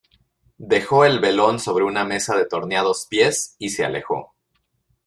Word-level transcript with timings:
dejó 0.57 1.05
el 1.05 1.19
velón 1.19 1.59
sobre 1.59 1.83
una 1.85 2.03
mesa 2.03 2.35
de 2.35 2.47
torneados 2.47 3.05
pies, 3.05 3.55
y 3.59 3.69
se 3.69 3.85
alejó: 3.85 4.33